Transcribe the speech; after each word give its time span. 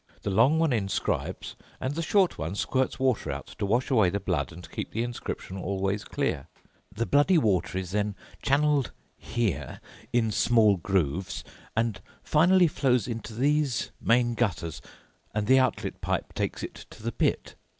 The 0.23 0.31
long 0.31 0.57
one 0.57 0.73
inscribes, 0.73 1.55
and 1.79 1.93
the 1.93 2.01
short 2.01 2.39
one 2.39 2.55
squirts 2.55 2.97
water 2.97 3.31
out 3.31 3.45
to 3.59 3.67
wash 3.67 3.91
away 3.91 4.09
the 4.09 4.19
blood 4.19 4.51
and 4.51 4.67
keep 4.71 4.89
the 4.89 5.03
inscription 5.03 5.57
always 5.57 6.03
clear. 6.03 6.47
The 6.91 7.05
bloody 7.05 7.37
water 7.37 7.77
is 7.77 7.91
then 7.91 8.15
channeled 8.41 8.93
here 9.15 9.79
in 10.11 10.31
small 10.31 10.77
grooves 10.77 11.43
and 11.77 12.01
finally 12.23 12.65
flows 12.65 13.07
into 13.07 13.35
these 13.35 13.91
main 14.01 14.33
gutters, 14.33 14.81
and 15.35 15.45
the 15.45 15.59
outlet 15.59 16.01
pipe 16.01 16.33
takes 16.33 16.63
it 16.63 16.73
to 16.89 17.03
the 17.03 17.11
pit." 17.11 17.53